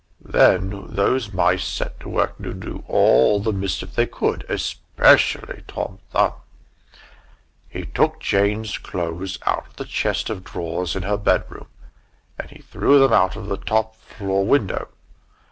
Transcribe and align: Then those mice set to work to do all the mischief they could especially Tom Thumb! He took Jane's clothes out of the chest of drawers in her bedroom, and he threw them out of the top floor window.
Then 0.33 0.95
those 0.95 1.31
mice 1.31 1.63
set 1.63 1.99
to 1.99 2.09
work 2.09 2.39
to 2.39 2.55
do 2.55 2.83
all 2.87 3.39
the 3.39 3.53
mischief 3.53 3.93
they 3.93 4.07
could 4.07 4.43
especially 4.49 5.63
Tom 5.67 5.99
Thumb! 6.09 6.33
He 7.69 7.85
took 7.85 8.19
Jane's 8.19 8.79
clothes 8.79 9.37
out 9.45 9.67
of 9.67 9.75
the 9.75 9.85
chest 9.85 10.31
of 10.31 10.43
drawers 10.43 10.95
in 10.95 11.03
her 11.03 11.17
bedroom, 11.17 11.67
and 12.39 12.49
he 12.49 12.63
threw 12.63 12.97
them 12.99 13.13
out 13.13 13.35
of 13.35 13.45
the 13.45 13.57
top 13.57 13.93
floor 13.95 14.43
window. 14.43 14.87